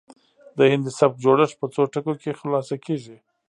د 0.57 0.59
هندي 0.71 0.91
سبک 0.99 1.15
جوړښت 1.23 1.55
په 1.59 1.67
څو 1.73 1.81
ټکو 1.93 2.13
کې 2.21 2.37
خلاصه 2.39 2.75
کیږي 2.85 3.17